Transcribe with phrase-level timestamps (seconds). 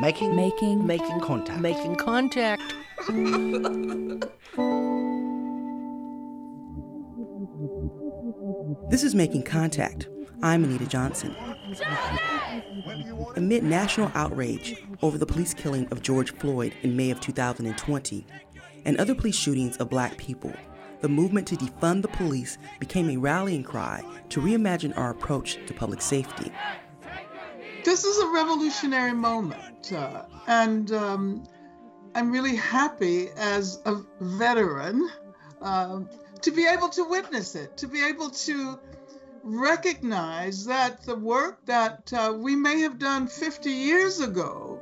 [0.00, 1.60] Making, Making making contact.
[1.60, 2.74] Making contact.
[8.90, 10.08] This is Making Contact.
[10.42, 11.36] I'm Anita Johnson.
[13.36, 18.26] Amid national outrage over the police killing of George Floyd in May of 2020
[18.84, 20.52] and other police shootings of black people,
[21.02, 25.74] the movement to defund the police became a rallying cry to reimagine our approach to
[25.74, 26.50] public safety.
[27.84, 31.44] This is a revolutionary moment, uh, and um,
[32.14, 35.10] I'm really happy as a veteran
[35.60, 36.00] uh,
[36.40, 38.80] to be able to witness it, to be able to
[39.42, 44.80] recognize that the work that uh, we may have done 50 years ago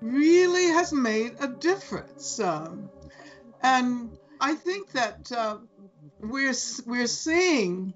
[0.00, 2.40] really has made a difference.
[2.40, 2.88] Um,
[3.62, 5.58] and I think that uh,
[6.18, 6.54] we're
[6.86, 7.92] we're seeing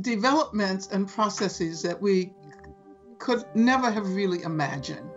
[0.00, 2.32] developments and processes that we
[3.18, 5.10] could never have really imagined.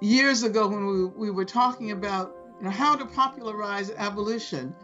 [0.00, 4.74] Years ago, when we, we were talking about you know, how to popularize abolition,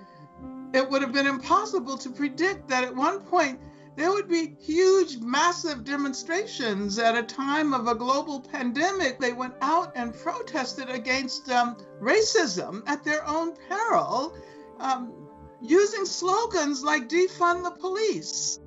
[0.73, 3.61] it would have been impossible to predict that at one point
[3.97, 9.19] there would be huge, massive demonstrations at a time of a global pandemic.
[9.19, 14.37] They went out and protested against um, racism at their own peril,
[14.79, 15.15] um,
[15.63, 18.61] using slogans like defund the police.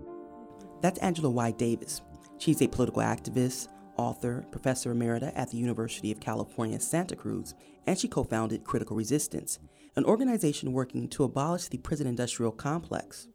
[0.81, 1.51] That's Angela Y.
[1.51, 2.01] Davis.
[2.39, 7.53] She's a political activist, author, professor emerita at the University of California, Santa Cruz,
[7.85, 9.59] and she co founded Critical Resistance,
[9.97, 13.27] an organization working to abolish the prison industrial complex.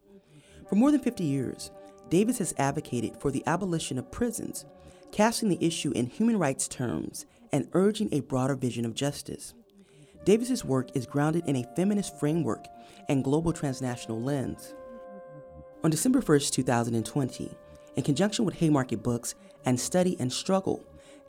[0.67, 1.69] For more than 50 years,
[2.09, 4.65] Davis has advocated for the abolition of prisons,
[5.11, 9.53] casting the issue in human rights terms and urging a broader vision of justice.
[10.23, 12.65] Davis's work is grounded in a feminist framework
[13.07, 14.73] and global transnational lens.
[15.83, 17.55] On December 1st, 2020,
[17.95, 20.83] in conjunction with Haymarket Books and Study and Struggle,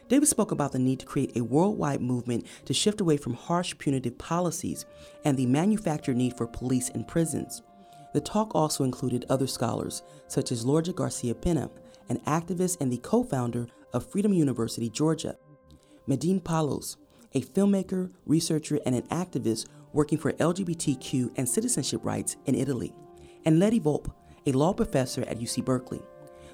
[0.09, 3.77] Davis spoke about the need to create a worldwide movement to shift away from harsh
[3.79, 4.87] punitive policies
[5.25, 7.63] and the manufactured need for police and prisons.
[8.13, 11.71] The talk also included other scholars, such as Lorgia Garcia Pena,
[12.09, 15.37] an activist and the co founder of Freedom University, Georgia,
[16.09, 16.97] Medhin Paolos,
[17.35, 22.95] a filmmaker, researcher, and an activist working for LGBTQ and citizenship rights in Italy,
[23.45, 24.13] and Leti Volpp,
[24.47, 26.01] a law professor at UC Berkeley.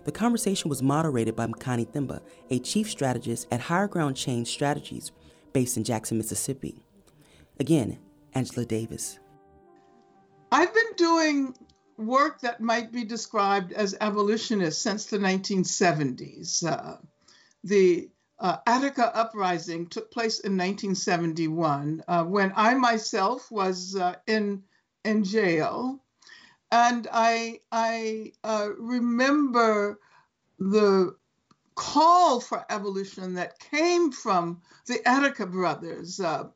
[0.05, 2.21] The conversation was moderated by Makani Themba,
[2.51, 5.13] a chief strategist at Higher Ground Change Strategies
[5.53, 6.83] based in Jackson, Mississippi.
[7.61, 7.99] Again,
[8.35, 9.21] Angela Davis.
[10.51, 11.55] I've been doing
[11.97, 16.67] work that might be described as abolitionist since the 1970s.
[16.67, 16.97] Uh,
[17.62, 18.11] the
[18.41, 24.65] uh, Attica uprising took place in 1971 uh, when I myself was uh, in
[25.05, 26.02] in jail,
[26.72, 30.00] and I I uh, remember
[30.59, 31.15] the
[31.75, 36.49] call for abolition that came from the Attica brothers uh,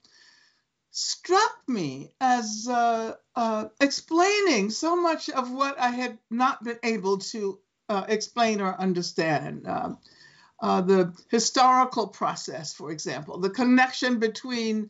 [0.91, 7.19] struck me as uh, uh, explaining so much of what I had not been able
[7.19, 7.59] to
[7.91, 9.67] uh, explain or understand.
[10.59, 14.89] Uh, the historical process, for example, the connection between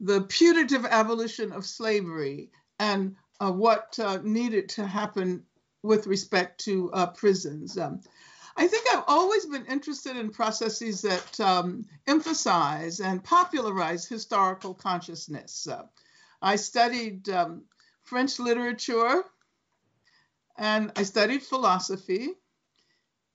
[0.00, 5.44] the putative abolition of slavery and uh, what needed to happen
[5.82, 7.76] with respect to prisons.
[7.76, 8.00] Um,
[8.56, 15.66] I think I've always been interested in processes that um, emphasize and popularize historical consciousness.
[15.66, 15.82] Uh,
[16.40, 17.64] I studied um,
[18.04, 19.24] French literature
[20.56, 22.28] and I studied philosophy,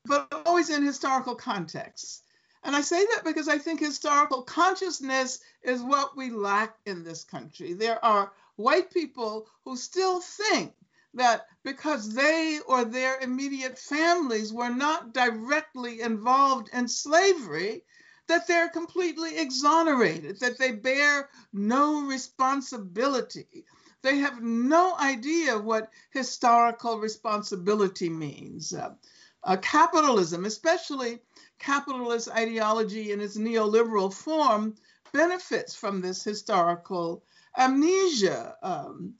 [0.05, 2.21] but always in historical contexts.
[2.63, 7.25] And I say that because I think historical consciousness is what we lack in this
[7.25, 7.73] country.
[7.73, 10.73] There are white people who still think
[11.13, 17.81] that because they or their immediate families were not directly involved in slavery,
[18.27, 23.65] that they're completely exonerated, that they bear no responsibility.
[24.01, 28.73] They have no idea what historical responsibility means.
[28.73, 28.95] Uh,
[29.43, 31.19] uh, capitalism, especially
[31.59, 34.75] capitalist ideology in its neoliberal form,
[35.13, 37.23] benefits from this historical
[37.59, 38.55] amnesia.
[38.63, 39.15] Um,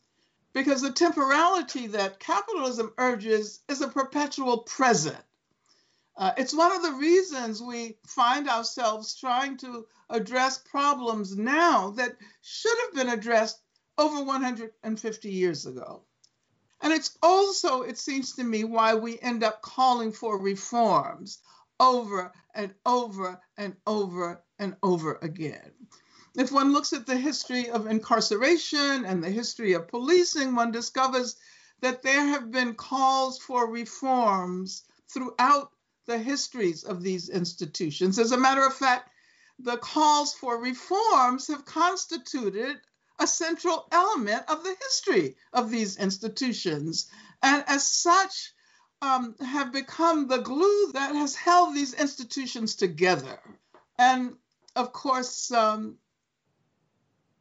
[0.53, 5.23] because the temporality that capitalism urges is a perpetual present.
[6.17, 12.17] Uh, it's one of the reasons we find ourselves trying to address problems now that
[12.41, 13.61] should have been addressed
[13.97, 16.01] over 150 years ago.
[16.81, 21.39] And it's also, it seems to me, why we end up calling for reforms
[21.79, 25.71] over and over and over and over again.
[26.39, 31.35] If one looks at the history of incarceration and the history of policing, one discovers
[31.81, 35.73] that there have been calls for reforms throughout
[36.05, 38.17] the histories of these institutions.
[38.17, 39.09] As a matter of fact,
[39.59, 42.77] the calls for reforms have constituted
[43.19, 47.07] a central element of the history of these institutions.
[47.43, 48.53] And as such,
[49.01, 53.41] um, have become the glue that has held these institutions together.
[53.97, 54.37] And
[54.77, 55.97] of course, um,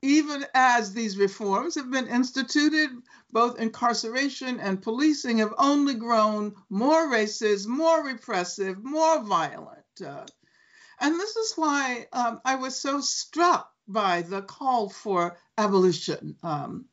[0.03, 2.91] even as these reforms have been instituted,
[3.33, 9.85] both incarceration and policing have only grown more racist, more repressive, more violent.
[10.05, 10.25] Uh,
[11.01, 16.85] and this is why um, I was so struck by the call for abolition, um,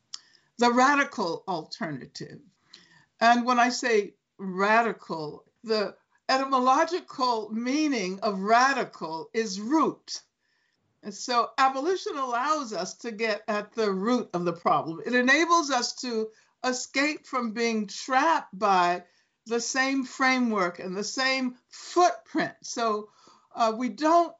[0.57, 2.39] the radical alternative.
[3.19, 5.95] And when I say radical, the
[6.29, 10.21] etymological meaning of radical is root.
[11.11, 15.01] So abolition allows us to get at the root of the problem.
[15.05, 16.29] It enables us to
[16.63, 19.03] escape from being trapped by
[19.45, 22.53] the same framework and the same footprint.
[22.63, 23.09] So
[23.55, 24.33] uh, we don't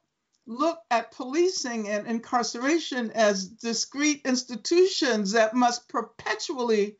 [0.46, 6.96] look at policing and incarceration as discrete institutions that must perpetually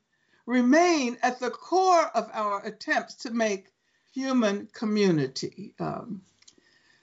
[0.47, 3.73] remain at the core of our attempts to make
[4.13, 5.75] human community.
[5.79, 6.23] Um,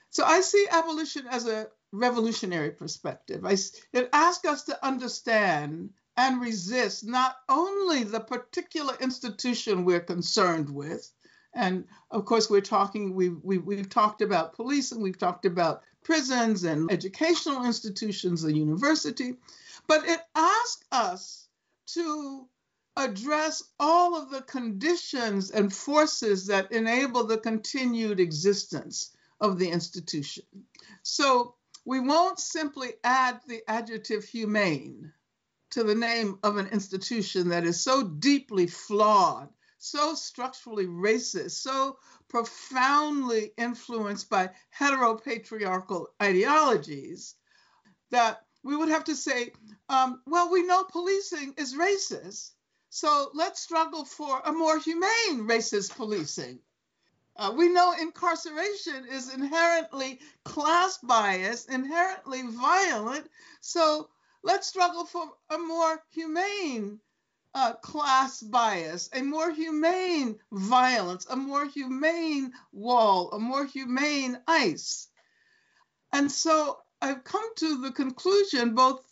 [0.10, 3.45] so I see abolition as a revolutionary perspective.
[3.45, 3.56] I,
[3.94, 11.10] it asks us to understand and resist not only the particular institution we're concerned with,
[11.54, 15.45] and of course we're talking, we've, we, we have talked about police and we've talked
[15.45, 19.36] about prisons and educational institutions, the university,
[19.88, 21.48] but it asks us
[21.86, 22.48] to
[22.98, 30.46] address all of the conditions and forces that enable the continued existence of the institution.
[31.01, 31.56] So
[31.86, 35.12] we won't simply add the adjective humane
[35.72, 39.50] to the name of an institution that is so deeply flawed,
[39.80, 41.98] so structurally racist, so
[42.30, 47.36] profoundly influenced by heteropatriarchal ideologies
[48.12, 49.52] that we would have to say,
[49.90, 52.52] um, well, we know policing is racist,
[52.90, 56.60] so let's struggle for a more humane racist policing.
[57.36, 63.28] Uh, we know incarceration is inherently class biased, inherently violent.
[63.62, 64.10] So
[64.44, 67.00] let's struggle for a more humane
[67.56, 75.08] uh, class bias, a more humane violence, a more humane wall, a more humane ICE.
[76.12, 79.04] And so I've come to the conclusion, both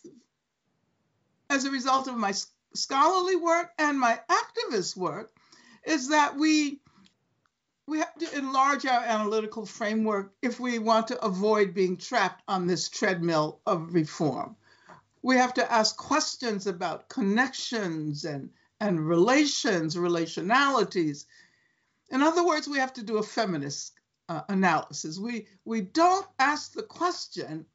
[1.50, 2.32] as a result of my
[2.74, 5.30] scholarly work and my activist work
[5.84, 6.80] is that we
[7.86, 12.66] we have to enlarge our analytical framework if we want to avoid being trapped on
[12.66, 14.56] this treadmill of reform.
[15.22, 18.50] We have to ask questions about connections and,
[18.80, 21.26] and relations, relationalities.
[22.10, 23.92] In other words, we have to do a feminist
[24.28, 25.18] uh, analysis.
[25.18, 27.66] We, we don't ask the question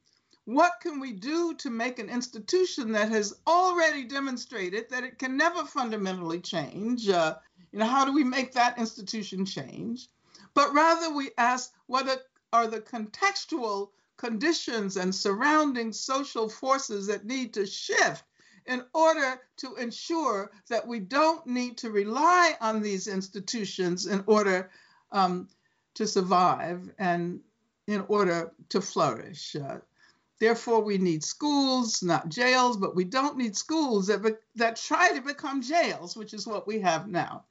[0.46, 5.36] what can we do to make an institution that has already demonstrated that it can
[5.36, 7.10] never fundamentally change?
[7.10, 7.36] Uh,
[7.78, 10.08] you know, how do we make that institution change?
[10.56, 17.54] But rather, we ask what are the contextual conditions and surrounding social forces that need
[17.54, 18.24] to shift
[18.66, 24.72] in order to ensure that we don't need to rely on these institutions in order
[25.12, 25.48] um,
[25.94, 27.42] to survive and
[27.86, 29.56] in order to flourish.
[29.56, 29.78] Uh,
[30.40, 35.12] Therefore, we need schools, not jails, but we don't need schools that, be, that try
[35.12, 37.46] to become jails, which is what we have now.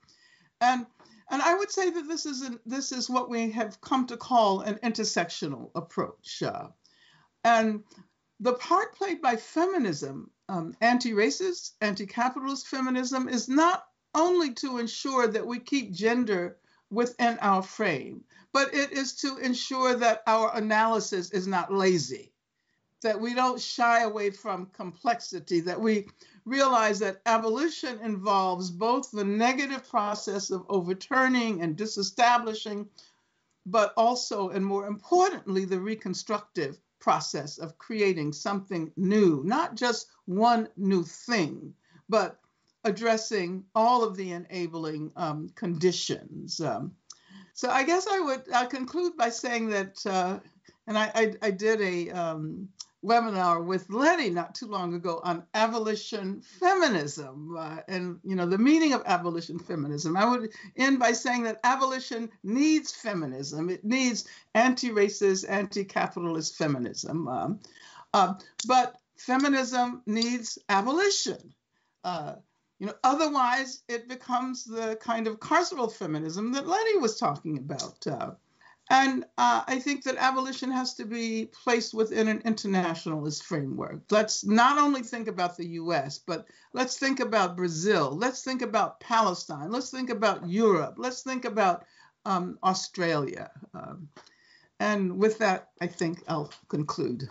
[0.60, 0.86] And,
[1.30, 4.16] and I would say that this is, an, this is what we have come to
[4.16, 6.42] call an intersectional approach.
[6.42, 6.68] Uh,
[7.44, 7.84] and
[8.40, 14.78] the part played by feminism, um, anti racist, anti capitalist feminism, is not only to
[14.78, 16.58] ensure that we keep gender
[16.90, 22.32] within our frame, but it is to ensure that our analysis is not lazy
[23.06, 26.08] that we don't shy away from complexity, that we
[26.44, 32.84] realize that abolition involves both the negative process of overturning and disestablishing,
[33.64, 40.68] but also, and more importantly, the reconstructive process of creating something new, not just one
[40.76, 41.72] new thing,
[42.08, 42.40] but
[42.82, 46.60] addressing all of the enabling um, conditions.
[46.60, 46.90] Um,
[47.54, 50.40] so I guess I would uh, conclude by saying that, uh,
[50.88, 52.68] and I, I, I, did a um,
[53.06, 58.58] webinar with Leti not too long ago on abolition feminism uh, and you know the
[58.58, 60.16] meaning of abolition feminism.
[60.16, 63.70] I would end by saying that abolition needs feminism.
[63.70, 67.28] It needs anti-racist, anti-capitalist feminism.
[67.28, 67.60] Um,
[68.12, 68.34] uh,
[68.66, 71.54] but feminism needs abolition.
[72.02, 72.34] Uh,
[72.78, 78.06] you know, otherwise it becomes the kind of carceral feminism that Leti was talking about.
[78.88, 84.02] And uh, I think that abolition has to be placed within an internationalist framework.
[84.10, 88.16] Let's not only think about the US, but let's think about Brazil.
[88.16, 89.72] Let's think about Palestine.
[89.72, 90.94] Let's think about Europe.
[90.98, 91.84] Let's think about
[92.24, 93.50] um, Australia.
[93.74, 94.08] Um,
[94.78, 97.28] and with that, I think I'll conclude.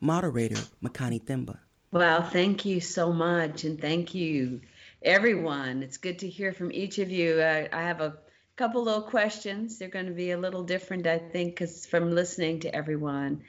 [0.00, 1.58] Moderator Makani Themba.
[1.92, 3.64] Well, thank you so much.
[3.64, 4.60] And thank you,
[5.00, 5.82] everyone.
[5.82, 7.40] It's good to hear from each of you.
[7.40, 8.18] I, I have a
[8.56, 9.78] couple little questions.
[9.78, 13.42] They're going to be a little different, I think, because from listening to everyone.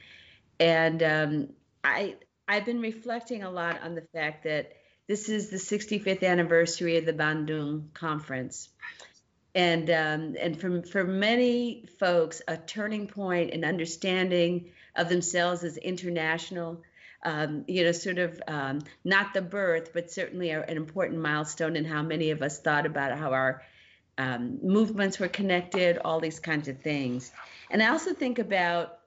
[0.60, 1.50] And um,
[1.84, 2.16] I,
[2.48, 4.74] I've been reflecting a lot on the fact that
[5.08, 8.70] this is the 65th anniversary of the Bandung Conference
[9.58, 15.78] and um, and for for many folks, a turning point in understanding of themselves as
[15.78, 16.84] international.
[17.24, 21.76] Um, you know, sort of um, not the birth, but certainly a, an important milestone
[21.76, 23.64] in how many of us thought about how our
[24.18, 27.32] um, movements were connected, all these kinds of things.
[27.70, 29.00] And I also think about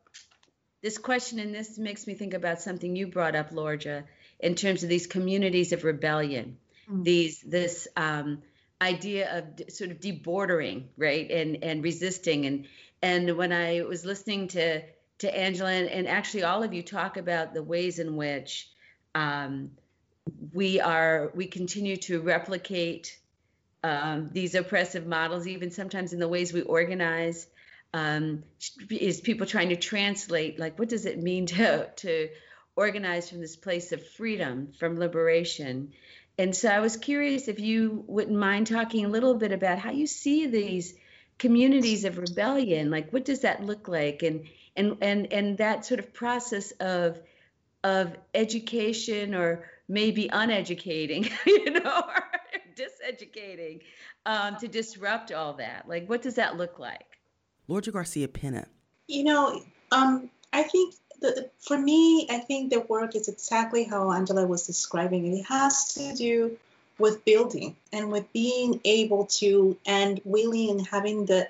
[0.83, 4.05] this question, and this makes me think about something you brought up, Lorgia,
[4.39, 6.57] in terms of these communities of rebellion,
[6.89, 7.03] mm-hmm.
[7.03, 8.43] these this um,
[8.81, 12.47] idea of sort of debordering, right, and and resisting.
[12.47, 12.67] And
[13.03, 14.83] and when I was listening to
[15.19, 18.71] to Angela and, and actually all of you talk about the ways in which
[19.15, 19.73] um,
[20.55, 23.19] we are we continue to replicate
[23.83, 27.47] um, these oppressive models, even sometimes in the ways we organize.
[27.93, 28.45] Um,
[28.89, 32.29] is people trying to translate like what does it mean to to
[32.77, 35.93] organize from this place of freedom, from liberation,
[36.41, 39.91] and so I was curious if you wouldn't mind talking a little bit about how
[39.91, 40.95] you see these
[41.37, 42.91] communities of rebellion.
[42.91, 44.23] Like, what does that look like?
[44.23, 47.21] And and and and that sort of process of
[47.85, 52.05] of education or maybe uneducating, you know,
[53.11, 53.81] diseducating
[54.27, 55.89] um, to disrupt all that.
[55.89, 57.19] Like, what does that look like?
[57.69, 58.67] Lorgia Garcia Pena.
[59.09, 59.63] You know,
[59.93, 64.67] um, I think the, for me, I think the work is exactly how Angela was
[64.67, 65.39] describing it.
[65.39, 66.57] It has to do
[66.99, 71.49] with building and with being able to and willing and having the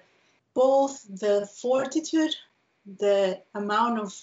[0.54, 2.34] both the fortitude,
[2.98, 4.14] the amount of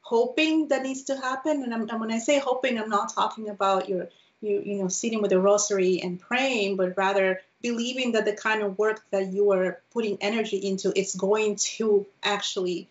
[0.00, 1.62] hoping that needs to happen.
[1.62, 4.08] And, and when I say hoping, I'm not talking about your
[4.44, 8.62] you you know sitting with a rosary and praying, but rather believing that the kind
[8.62, 12.88] of work that you are putting energy into is going to actually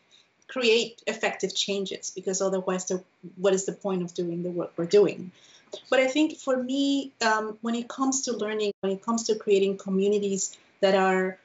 [0.47, 3.03] create effective changes because otherwise the,
[3.37, 5.31] what is the point of doing the work we're doing?
[5.89, 9.35] But i think for me um, when it comes to learning when it comes to
[9.35, 11.37] creating communities that are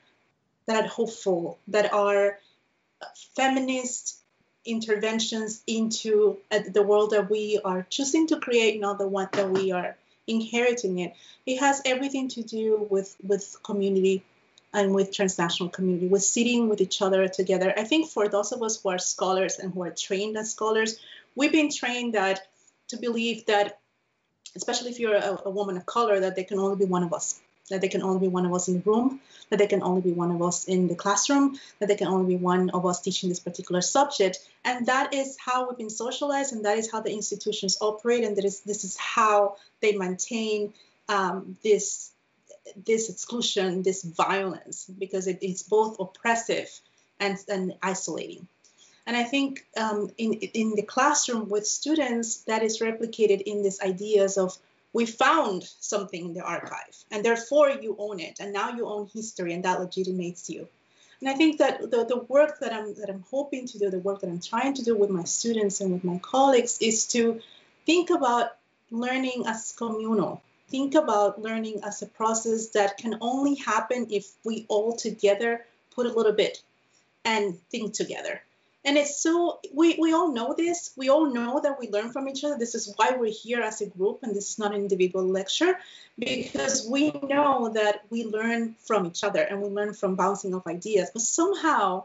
[0.67, 2.39] that are hopeful that are
[3.37, 4.19] feminist
[4.69, 9.51] interventions into uh, the world that we are choosing to create not the one that
[9.51, 9.97] we are
[10.27, 11.15] inheriting it
[11.47, 14.23] it has everything to do with with community
[14.73, 17.73] and with transnational community, with sitting with each other together.
[17.77, 20.99] I think for those of us who are scholars and who are trained as scholars,
[21.35, 22.47] we've been trained that
[22.89, 23.79] to believe that,
[24.57, 27.13] especially if you're a, a woman of color, that there can only be one of
[27.15, 29.21] us, that there can only be one of us in the room,
[29.51, 32.37] that there can only be one of us in the classroom, that there can only
[32.37, 34.39] be one of us teaching this particular subject.
[34.65, 38.37] And that is how we've been socialized, and that is how the institutions operate, and
[38.37, 40.75] that is this is how they maintain
[41.09, 42.13] um, this
[42.85, 46.69] this exclusion, this violence, because it, it's both oppressive
[47.19, 48.47] and, and isolating.
[49.07, 53.81] And I think um, in, in the classroom with students, that is replicated in these
[53.81, 54.55] ideas of
[54.93, 59.09] we found something in the archive, and therefore you own it, and now you own
[59.13, 60.69] history, and that legitimates you.
[61.21, 63.99] And I think that the, the work that I'm that I'm hoping to do, the
[63.99, 67.41] work that I'm trying to do with my students and with my colleagues, is to
[67.87, 68.57] think about
[68.91, 74.65] learning as communal, think about learning as a process that can only happen if we
[74.69, 76.63] all together put a little bit
[77.25, 78.41] and think together.
[78.85, 80.93] And it's so, we, we all know this.
[80.97, 82.57] We all know that we learn from each other.
[82.57, 85.79] This is why we're here as a group, and this is not an individual lecture,
[86.19, 90.67] because we know that we learn from each other and we learn from bouncing off
[90.67, 91.11] ideas.
[91.13, 92.05] But somehow,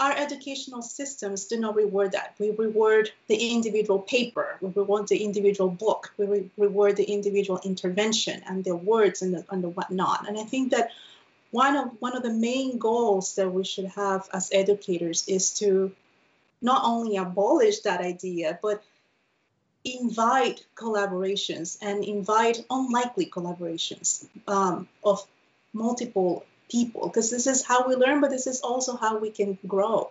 [0.00, 2.34] our educational systems do not reward that.
[2.38, 7.60] We reward the individual paper, we reward the individual book, we re- reward the individual
[7.64, 10.28] intervention and the words and the, and the whatnot.
[10.28, 10.90] And I think that
[11.50, 15.92] one of one of the main goals that we should have as educators is to
[16.60, 18.82] not only abolish that idea, but
[19.84, 25.24] invite collaborations and invite unlikely collaborations um, of
[25.72, 29.58] multiple people because this is how we learn, but this is also how we can
[29.66, 30.10] grow.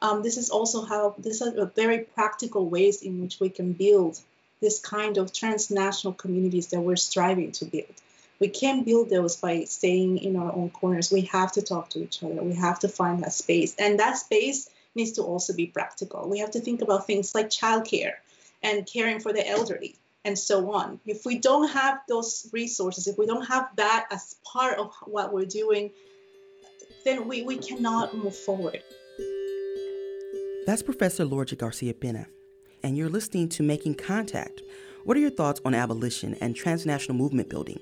[0.00, 4.18] Um, this is also how these are very practical ways in which we can build
[4.60, 7.94] this kind of transnational communities that we're striving to build.
[8.40, 11.12] We can't build those by staying in our own corners.
[11.12, 12.42] We have to talk to each other.
[12.42, 13.76] We have to find that space.
[13.78, 16.28] And that space needs to also be practical.
[16.28, 18.14] We have to think about things like childcare
[18.62, 21.00] and caring for the elderly and so on.
[21.06, 25.32] If we don't have those resources, if we don't have that as part of what
[25.32, 25.90] we're doing,
[27.04, 28.82] then we, we cannot move forward.
[30.66, 32.26] That's Professor Lorgia Garcia Pena,
[32.84, 34.62] and you're listening to Making Contact.
[35.04, 37.80] What are your thoughts on abolition and transnational movement building?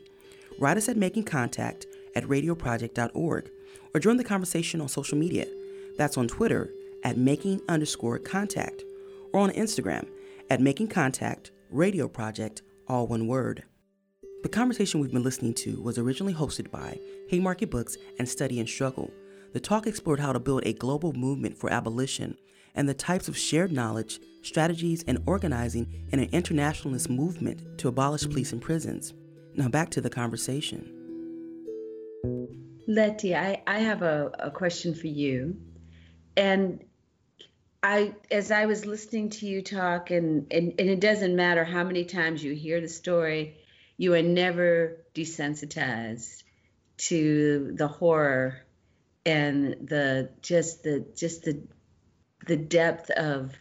[0.58, 1.86] Write us at Making Contact
[2.16, 3.50] at radioproject.org
[3.92, 5.46] or join the conversation on social media.
[5.98, 6.70] That's on Twitter
[7.04, 8.82] at Making underscore contact
[9.32, 10.08] or on Instagram
[10.50, 13.64] at Making Contact Radio Project, all one word.
[14.42, 18.68] The conversation we've been listening to was originally hosted by Haymarket Books and Study and
[18.68, 19.10] Struggle.
[19.52, 22.36] The talk explored how to build a global movement for abolition
[22.74, 28.24] and the types of shared knowledge, strategies, and organizing in an internationalist movement to abolish
[28.24, 29.12] police and prisons.
[29.54, 30.96] Now back to the conversation.
[32.86, 35.56] Leti, I, I have a, a question for you.
[36.36, 36.82] And
[37.82, 41.84] I as I was listening to you talk and, and and it doesn't matter how
[41.84, 43.56] many times you hear the story,
[43.96, 46.42] you are never desensitized
[46.98, 48.60] to the horror
[49.24, 51.62] and the just the just the
[52.46, 53.54] the depth of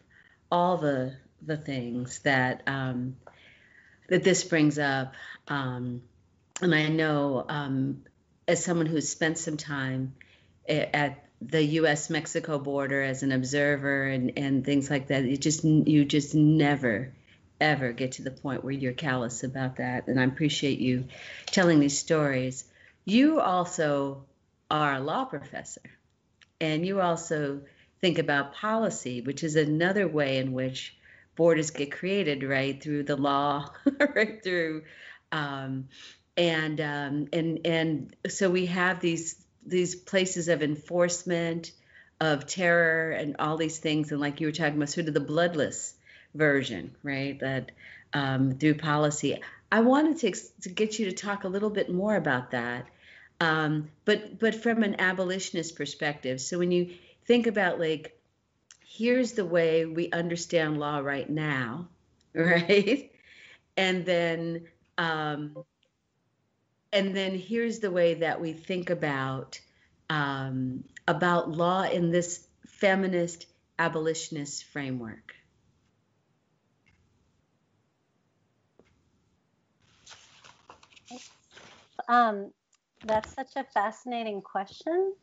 [0.52, 3.16] all the the things that um,
[4.10, 5.14] that this brings up.
[5.48, 6.04] Um,
[6.62, 8.04] and I know um,
[8.48, 10.16] as someone who's spent some time
[10.68, 12.10] at the U.S.
[12.10, 15.24] Mexico border as an observer and, and things like that.
[15.24, 17.13] You just you just never
[17.62, 20.08] ever get to the point where you're callous about that.
[20.08, 21.05] And I appreciate you
[21.48, 22.63] telling these stories.
[23.05, 24.25] You also
[24.72, 25.81] are a law professor,
[26.62, 27.62] and you also
[28.01, 30.96] think about policy, which is another way in which
[31.36, 33.72] borders get created, right through the law,
[34.15, 34.84] right through.
[35.31, 35.88] Um,
[36.38, 39.36] and um, and and so we have these
[39.70, 41.72] these places of enforcement
[42.22, 44.12] of terror and all these things.
[44.12, 45.96] And like you were talking about sort of the bloodless
[46.36, 47.40] version right?
[47.40, 47.72] That
[48.14, 49.42] um, through policy.
[49.72, 52.88] I wanted to, to get you to talk a little bit more about that.
[53.40, 56.42] Um, but but from an abolitionist perspective.
[56.42, 56.94] So when you
[57.25, 58.20] think about like
[58.86, 61.88] here's the way we understand law right now
[62.34, 63.12] right?
[63.77, 65.55] And then um,
[66.92, 69.60] and then here's the way that we think about
[70.10, 73.46] um, about law in this feminist
[73.78, 75.36] abolitionist framework.
[82.08, 82.52] Um,
[83.06, 85.14] that's such a fascinating question.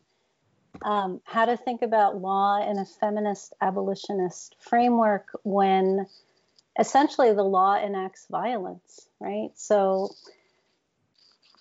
[0.82, 6.06] Um, how to think about law in a feminist abolitionist framework when
[6.78, 9.50] essentially the law enacts violence, right?
[9.54, 10.10] So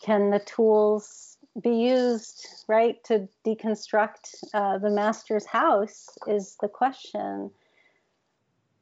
[0.02, 7.50] can the tools be used right to deconstruct uh, the master's house is the question.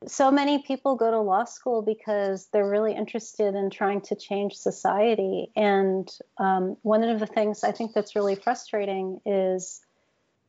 [0.08, 4.56] So many people go to law school because they're really interested in trying to change
[4.56, 5.52] society.
[5.56, 9.82] And um, one of the things i think that's really frustrating is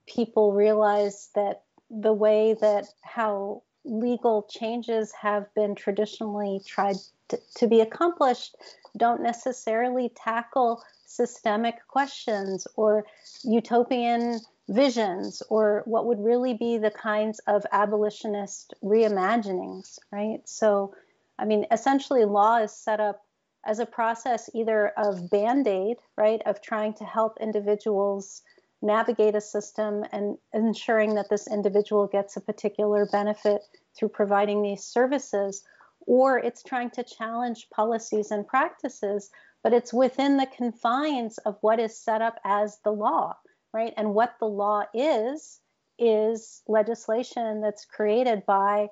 [0.07, 6.97] people realize that the way that how legal changes have been traditionally tried
[7.29, 8.57] to, to be accomplished
[8.97, 13.05] don't necessarily tackle systemic questions or
[13.43, 20.41] utopian visions or what would really be the kinds of abolitionist reimaginings, right?
[20.45, 20.95] So,
[21.39, 23.23] I mean, essentially, law is set up
[23.65, 28.43] as a process either of band aid, right, of trying to help individuals
[28.83, 33.63] navigate a system and ensuring that this individual gets a particular benefit
[33.97, 35.65] through providing these services,
[36.07, 39.31] or it's trying to challenge policies and practices,
[39.63, 43.35] but it's within the confines of what is set up as the law,
[43.73, 43.95] right?
[43.97, 45.61] And what the law is,
[45.99, 48.89] is legislation that's created by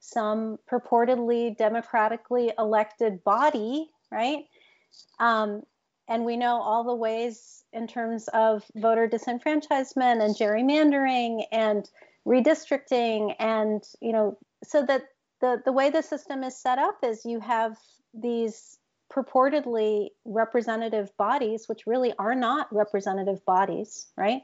[0.00, 4.44] some purportedly democratically elected body, right?
[5.18, 5.62] Um,
[6.08, 11.88] and we know all the ways in terms of voter disenfranchisement and gerrymandering and
[12.26, 15.02] redistricting and you know so that
[15.40, 17.76] the, the way the system is set up is you have
[18.14, 18.78] these
[19.12, 24.42] purportedly representative bodies, which really are not representative bodies, right?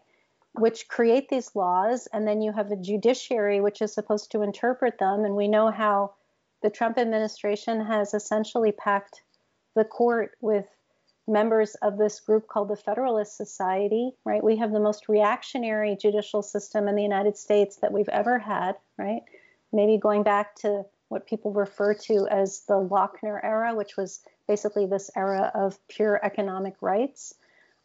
[0.55, 4.99] Which create these laws, and then you have a judiciary which is supposed to interpret
[4.99, 5.25] them.
[5.25, 6.15] And we know how
[6.63, 9.23] the Trump administration has essentially packed
[9.75, 10.67] the court with
[11.27, 14.43] members of this group called the Federalist Society, right?
[14.43, 18.77] We have the most reactionary judicial system in the United States that we've ever had,
[18.99, 19.23] right?
[19.73, 24.87] Maybe going back to what people refer to as the Lochner era, which was basically
[24.87, 27.35] this era of pure economic rights.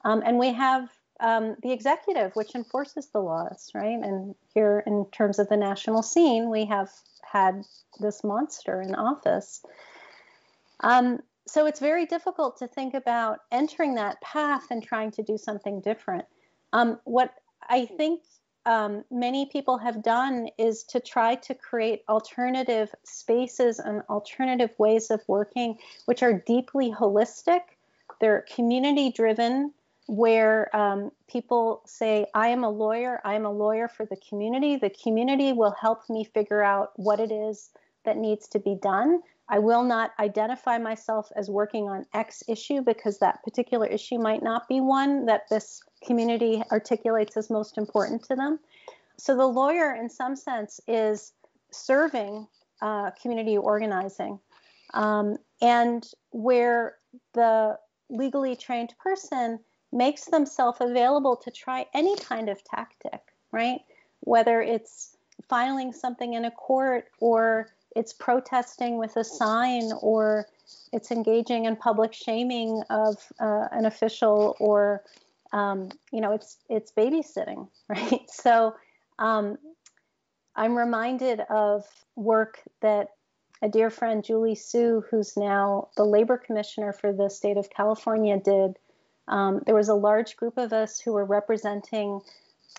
[0.05, 3.99] Um, and we have um, the executive, which enforces the laws, right?
[4.01, 6.89] And here, in terms of the national scene, we have
[7.23, 7.63] had
[7.99, 9.63] this monster in office.
[10.79, 15.37] Um, so it's very difficult to think about entering that path and trying to do
[15.37, 16.25] something different.
[16.73, 17.33] Um, what
[17.67, 18.21] I think
[18.67, 25.09] um, many people have done is to try to create alternative spaces and alternative ways
[25.09, 27.61] of working, which are deeply holistic.
[28.19, 29.71] They're community driven,
[30.07, 34.75] where um, people say, I am a lawyer, I am a lawyer for the community.
[34.75, 37.69] The community will help me figure out what it is
[38.03, 39.21] that needs to be done.
[39.49, 44.43] I will not identify myself as working on X issue because that particular issue might
[44.43, 48.59] not be one that this community articulates as most important to them.
[49.17, 51.33] So the lawyer, in some sense, is
[51.71, 52.47] serving
[52.81, 54.39] uh, community organizing.
[54.93, 56.95] Um, and where
[57.33, 57.77] the
[58.09, 59.59] legally trained person
[59.91, 63.79] makes themselves available to try any kind of tactic, right?
[64.21, 65.15] Whether it's
[65.49, 70.47] filing something in a court or it's protesting with a sign or
[70.93, 75.03] it's engaging in public shaming of uh, an official or
[75.53, 78.29] um, you know it's it's babysitting right?
[78.29, 78.75] So
[79.19, 79.57] um,
[80.55, 83.09] i'm reminded of work that
[83.61, 88.39] a dear friend julie su who's now the labor commissioner for the state of california
[88.39, 88.77] did.
[89.29, 92.21] Um, there was a large group of us who were representing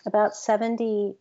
[0.07, 1.15] about 70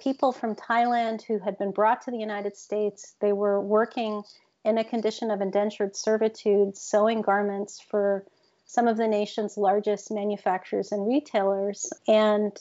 [0.00, 3.14] people from Thailand who had been brought to the United States.
[3.20, 4.22] They were working
[4.64, 8.24] in a condition of indentured servitude, sewing garments for
[8.66, 11.90] some of the nation's largest manufacturers and retailers.
[12.08, 12.56] And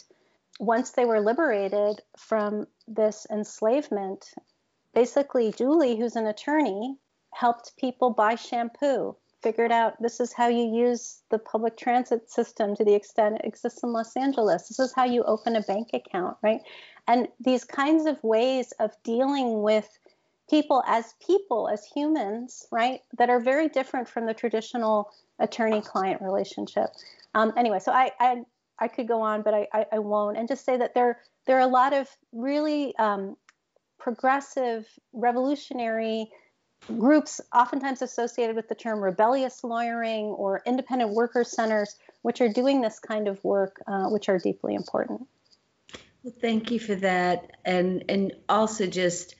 [0.59, 4.33] once they were liberated from this enslavement,
[4.93, 6.97] basically, Julie, who's an attorney,
[7.33, 12.75] helped people buy shampoo, figured out this is how you use the public transit system
[12.75, 14.69] to the extent it exists in Los Angeles.
[14.69, 16.61] This is how you open a bank account, right?
[17.07, 19.99] And these kinds of ways of dealing with
[20.49, 26.21] people as people, as humans, right, that are very different from the traditional attorney client
[26.21, 26.89] relationship.
[27.35, 28.43] Um, anyway, so I, I,
[28.79, 30.37] I could go on, but I, I, I, won't.
[30.37, 33.35] And just say that there, there are a lot of really um,
[33.99, 36.29] progressive, revolutionary
[36.87, 42.81] groups, oftentimes associated with the term rebellious lawyering or independent worker centers, which are doing
[42.81, 45.27] this kind of work, uh, which are deeply important.
[46.23, 49.35] Well, thank you for that, and and also just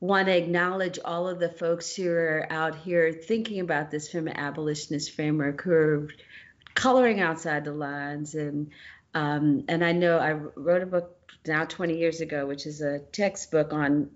[0.00, 4.26] want to acknowledge all of the folks who are out here thinking about this from
[4.26, 6.08] an abolitionist framework, who are
[6.74, 8.70] coloring outside the lines, and
[9.14, 12.98] um, and I know I wrote a book now 20 years ago, which is a
[12.98, 14.10] textbook on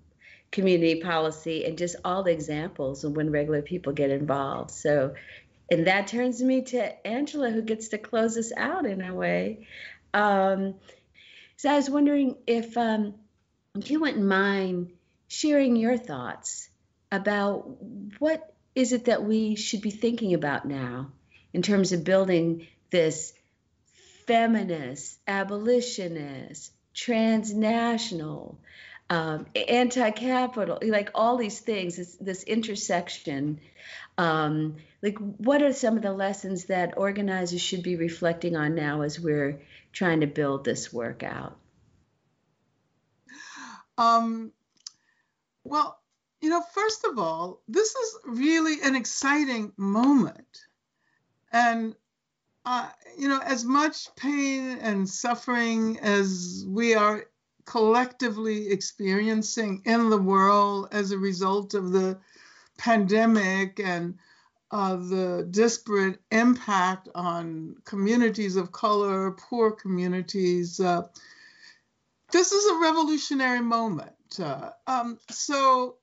[0.56, 4.70] community policy and just all the examples of when regular people get involved.
[4.70, 5.12] So,
[5.70, 9.68] and that turns me to Angela, who gets to close us out in a way.
[10.14, 10.76] Um,
[11.58, 13.16] so I was wondering if um,
[13.74, 14.92] if you wouldn't mind
[15.28, 16.70] sharing your thoughts
[17.12, 17.76] about
[18.18, 21.12] what is it that we should be thinking about now
[21.52, 23.34] in terms of building this
[24.26, 28.58] feminist, abolitionist, transnational,
[29.08, 33.60] um, anti-capital, like all these things, this, this intersection.
[34.18, 39.02] Um, like, what are some of the lessons that organizers should be reflecting on now
[39.02, 39.60] as we're
[39.92, 41.56] trying to build this work out?
[43.98, 44.52] Um,
[45.64, 45.98] well,
[46.40, 50.66] you know, first of all, this is really an exciting moment.
[51.52, 51.94] And,
[52.64, 57.24] uh, you know, as much pain and suffering as we are
[57.66, 62.18] collectively experiencing in the world as a result of the
[62.78, 64.16] pandemic and
[64.70, 70.80] uh, the disparate impact on communities of color, poor communities.
[70.80, 71.02] Uh,
[72.32, 74.12] this is a revolutionary moment.
[74.42, 75.96] Uh, um, so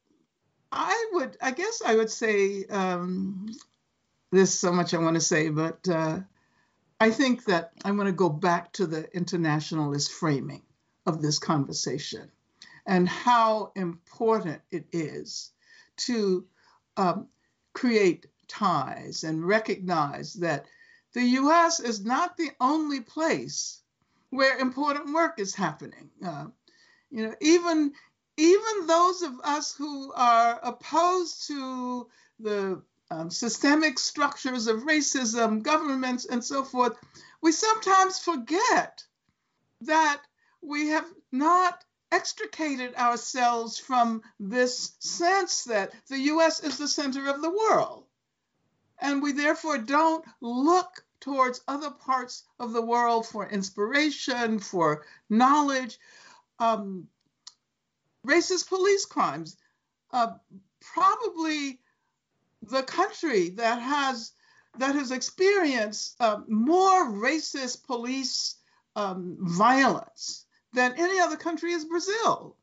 [0.72, 3.48] I would, I guess I would say, um,
[4.32, 6.20] there's so much I want to say, but uh,
[7.00, 10.64] I think that I want to go back to the internationalist framing
[11.06, 12.32] of this conversation
[12.86, 15.52] and how important it is
[15.98, 16.46] to
[16.98, 17.28] um,
[17.74, 20.66] create ties and recognize that
[21.14, 23.82] the US is not the only place
[24.30, 26.10] where important work is happening.
[26.26, 26.48] Uh,
[27.12, 27.94] you know, even
[28.36, 32.08] even those of us who are opposed to
[32.40, 36.98] the um, systemic structures of racism, governments, and so forth,
[37.42, 39.04] we sometimes forget
[39.82, 40.24] that
[40.64, 47.42] we have not extricated ourselves from this sense that the US is the center of
[47.42, 48.06] the world
[49.00, 55.98] and we therefore don't look towards other parts of the world for inspiration, for knowledge.
[56.60, 57.08] Um,
[58.26, 59.58] racist police crimes,
[60.12, 60.34] uh,
[60.82, 61.80] probably
[62.62, 64.32] the country that has
[64.80, 68.56] that has experienced uh, more racist police
[68.96, 70.43] um, violence
[70.74, 72.56] than any other country is Brazil.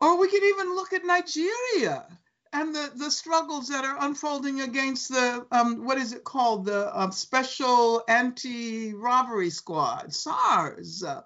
[0.00, 2.06] Or we can even look at Nigeria
[2.52, 6.94] and the, the struggles that are unfolding against the, um, what is it called, the
[6.94, 11.22] uh, Special Anti Robbery Squad, SARS, uh,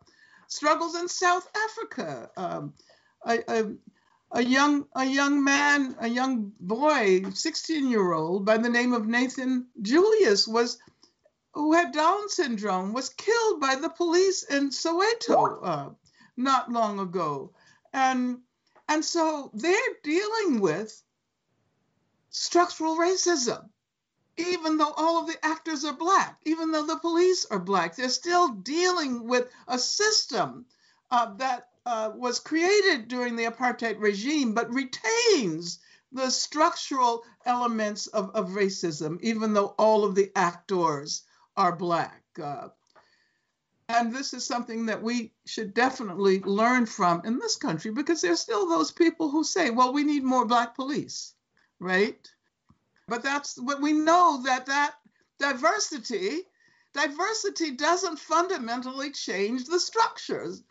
[0.49, 2.31] struggles in South Africa.
[2.37, 2.75] Um,
[3.25, 3.75] a, a,
[4.33, 9.07] a, young, a young man, a young boy, 16 year old by the name of
[9.07, 10.79] Nathan Julius was
[11.55, 15.91] who had Down syndrome was killed by the police in Soweto uh,
[16.37, 17.53] not long ago.
[17.93, 18.41] And,
[18.88, 21.03] and so they're dealing with
[22.31, 23.69] structural racism.
[24.38, 28.09] Even though all of the actors are black, even though the police are black, they're
[28.09, 30.65] still dealing with a system
[31.11, 35.81] uh, that uh, was created during the apartheid regime, but retains
[36.12, 41.25] the structural elements of, of racism, even though all of the actors
[41.57, 42.23] are black.
[42.43, 42.69] Uh,
[43.88, 48.41] and this is something that we should definitely learn from in this country because there's
[48.41, 51.35] still those people who say, well, we need more black police
[51.83, 52.31] right?
[53.09, 54.95] But that's what we know that that
[55.38, 56.43] diversity
[56.95, 60.62] diversity doesn't fundamentally change the structures.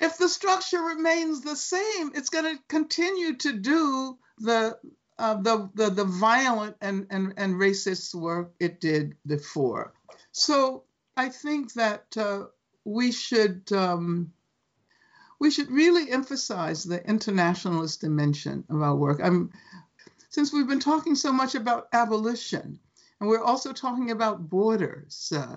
[0.00, 4.76] If the structure remains the same, it's going to continue to do the
[5.18, 9.94] uh, the, the the violent and, and and racist work it did before.
[10.32, 10.84] So
[11.16, 12.44] I think that uh,
[12.84, 14.32] we should um,
[15.38, 19.20] we should really emphasize the internationalist dimension of our work.
[19.22, 19.50] I'm
[20.28, 22.78] since we've been talking so much about abolition
[23.20, 25.56] and we're also talking about borders, uh,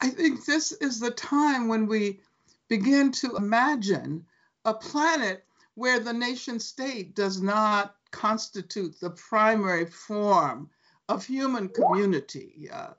[0.00, 2.20] I think this is the time when we
[2.68, 4.24] begin to imagine
[4.64, 10.70] a planet where the nation state does not constitute the primary form
[11.08, 12.92] of human community, uh,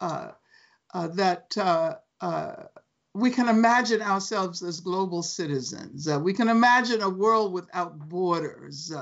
[0.00, 0.32] uh,
[0.92, 2.64] uh that uh,
[3.14, 6.08] we can imagine ourselves as global citizens.
[6.20, 8.92] we can imagine a world without borders.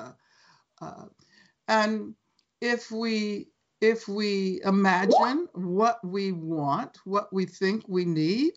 [1.69, 2.15] And
[2.61, 3.49] if we
[3.81, 8.55] if we imagine what we want, what we think we need,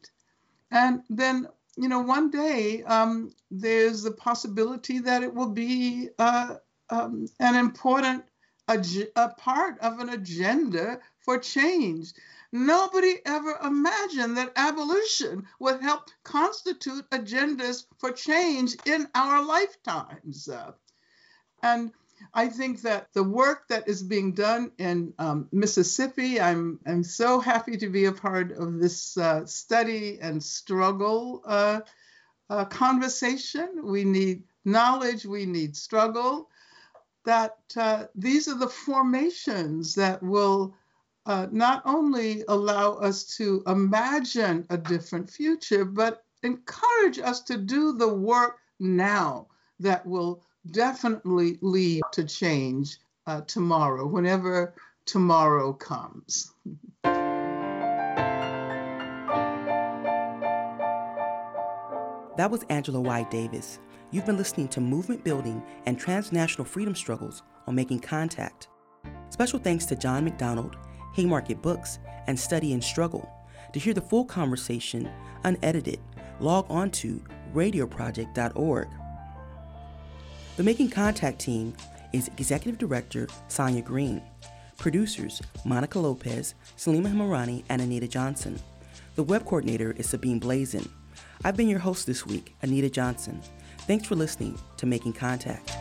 [0.71, 6.55] and then you know one day um, there's the possibility that it will be uh,
[6.89, 8.23] um, an important
[8.67, 12.13] ag- a part of an agenda for change.
[12.51, 20.47] Nobody ever imagined that abolition would help constitute agendas for change in our lifetimes.
[20.47, 20.71] Uh,
[21.61, 21.91] and
[22.33, 27.39] I think that the work that is being done in um, Mississippi, I'm, I'm so
[27.39, 31.81] happy to be a part of this uh, study and struggle uh,
[32.49, 33.81] uh, conversation.
[33.83, 36.49] We need knowledge, we need struggle.
[37.25, 40.75] That uh, these are the formations that will
[41.25, 47.93] uh, not only allow us to imagine a different future, but encourage us to do
[47.93, 49.47] the work now
[49.79, 56.51] that will definitely lead to change uh, tomorrow, whenever tomorrow comes.
[62.37, 63.23] That was Angela Y.
[63.31, 63.79] Davis.
[64.11, 68.67] You've been listening to Movement Building and Transnational Freedom Struggles on Making Contact.
[69.29, 70.77] Special thanks to John McDonald,
[71.15, 73.29] Haymarket Books, and Study and Struggle.
[73.73, 75.09] To hear the full conversation,
[75.43, 75.99] unedited,
[76.39, 77.21] log on to
[77.53, 78.87] radioproject.org.
[80.55, 81.73] The Making Contact team
[82.13, 84.21] is Executive Director Sonia Green,
[84.77, 88.59] producers Monica Lopez, Salima Hamirani, and Anita Johnson.
[89.15, 90.87] The web coordinator is Sabine Blaizin.
[91.43, 93.41] I've been your host this week, Anita Johnson.
[93.87, 95.71] Thanks for listening to Making Contact.